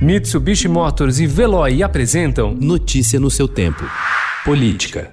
[0.00, 3.82] Mitsubishi Motors e Veloy apresentam Notícia no seu tempo.
[4.44, 5.10] Política.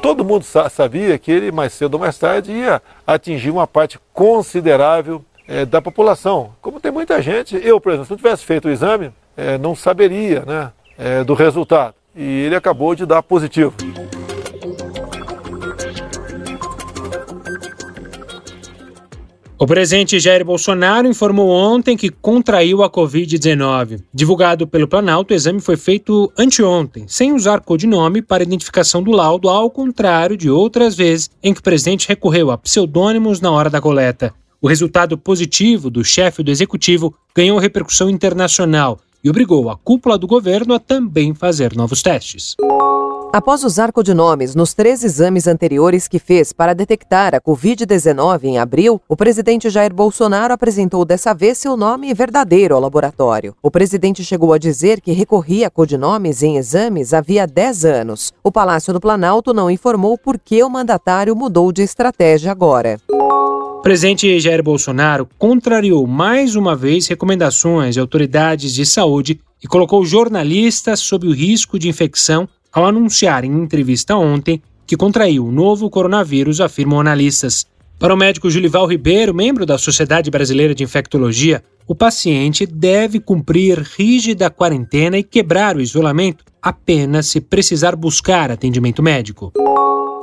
[0.00, 5.24] Todo mundo sabia que ele, mais cedo ou mais tarde, ia atingir uma parte considerável
[5.46, 6.52] é, da população.
[6.62, 9.74] Como tem muita gente, eu, por exemplo, se não tivesse feito o exame, é, não
[9.74, 11.94] saberia né, é, do resultado.
[12.14, 13.74] E ele acabou de dar positivo.
[19.62, 24.00] O presidente Jair Bolsonaro informou ontem que contraiu a Covid-19.
[24.12, 29.48] Divulgado pelo Planalto, o exame foi feito anteontem, sem usar codinome para identificação do laudo,
[29.48, 33.80] ao contrário de outras vezes em que o presidente recorreu a pseudônimos na hora da
[33.80, 34.34] coleta.
[34.60, 40.26] O resultado positivo do chefe do executivo ganhou repercussão internacional e obrigou a cúpula do
[40.26, 42.56] governo a também fazer novos testes.
[43.32, 49.00] Após usar codinomes nos três exames anteriores que fez para detectar a Covid-19 em abril,
[49.08, 53.56] o presidente Jair Bolsonaro apresentou dessa vez seu nome verdadeiro ao laboratório.
[53.62, 58.34] O presidente chegou a dizer que recorria a codinomes em exames havia 10 anos.
[58.44, 62.98] O Palácio do Planalto não informou por que o mandatário mudou de estratégia agora.
[63.08, 70.04] O presidente Jair Bolsonaro contrariou mais uma vez recomendações de autoridades de saúde e colocou
[70.04, 75.88] jornalistas sob o risco de infecção ao anunciar em entrevista ontem que contraiu o novo
[75.90, 77.66] coronavírus, afirmam analistas.
[77.98, 83.78] Para o médico Julival Ribeiro, membro da Sociedade Brasileira de Infectologia, o paciente deve cumprir
[83.78, 89.52] rígida quarentena e quebrar o isolamento apenas se precisar buscar atendimento médico.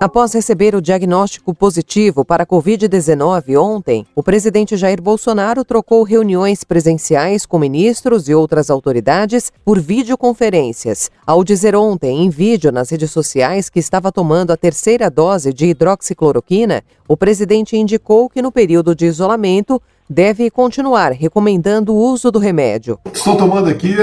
[0.00, 6.64] Após receber o diagnóstico positivo para a Covid-19 ontem, o presidente Jair Bolsonaro trocou reuniões
[6.64, 11.10] presenciais com ministros e outras autoridades por videoconferências.
[11.26, 15.66] Ao dizer ontem, em vídeo nas redes sociais, que estava tomando a terceira dose de
[15.66, 22.38] hidroxicloroquina, o presidente indicou que no período de isolamento deve continuar recomendando o uso do
[22.38, 22.98] remédio.
[23.12, 23.94] Estou tomando aqui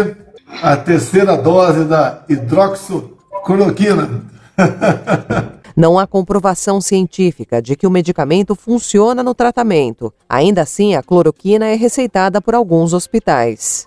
[0.61, 4.37] a terceira dose da hidroxicloroquina.
[5.77, 10.11] Não há comprovação científica de que o medicamento funciona no tratamento.
[10.27, 13.85] Ainda assim, a cloroquina é receitada por alguns hospitais.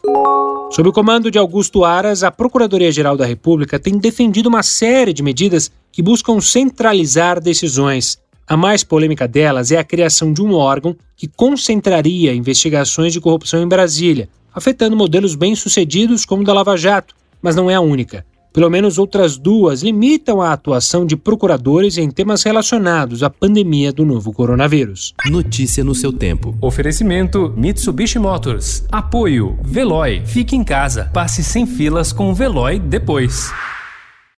[0.70, 5.20] Sob o comando de Augusto Aras, a Procuradoria-Geral da República tem defendido uma série de
[5.20, 8.20] medidas que buscam centralizar decisões.
[8.46, 13.64] A mais polêmica delas é a criação de um órgão que concentraria investigações de corrupção
[13.64, 18.24] em Brasília, afetando modelos bem-sucedidos como o da Lava Jato, mas não é a única.
[18.52, 24.04] Pelo menos outras duas limitam a atuação de procuradores em temas relacionados à pandemia do
[24.04, 25.14] novo coronavírus.
[25.26, 26.56] Notícia no seu tempo.
[26.60, 28.84] Oferecimento Mitsubishi Motors.
[28.90, 30.22] Apoio Veloy.
[30.26, 31.10] Fique em casa.
[31.12, 33.52] Passe sem filas com o Veloy depois.